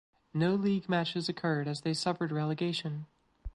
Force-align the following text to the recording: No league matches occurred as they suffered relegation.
No 0.33 0.55
league 0.55 0.89
matches 0.89 1.29
occurred 1.29 1.67
as 1.67 1.81
they 1.81 1.93
suffered 1.93 2.31
relegation. 2.31 3.05